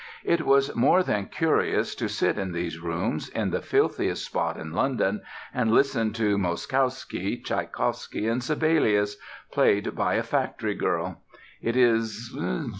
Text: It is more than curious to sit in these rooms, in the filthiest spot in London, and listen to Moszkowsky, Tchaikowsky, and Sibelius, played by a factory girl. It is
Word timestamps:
It 0.23 0.41
is 0.41 0.75
more 0.75 1.03
than 1.03 1.27
curious 1.27 1.93
to 1.93 2.09
sit 2.09 2.39
in 2.39 2.53
these 2.53 2.79
rooms, 2.79 3.29
in 3.29 3.51
the 3.51 3.61
filthiest 3.61 4.25
spot 4.25 4.57
in 4.57 4.71
London, 4.73 5.21
and 5.53 5.71
listen 5.71 6.11
to 6.13 6.39
Moszkowsky, 6.39 7.37
Tchaikowsky, 7.45 8.27
and 8.27 8.43
Sibelius, 8.43 9.17
played 9.51 9.93
by 9.95 10.15
a 10.15 10.23
factory 10.23 10.73
girl. 10.73 11.21
It 11.61 11.77
is 11.77 12.35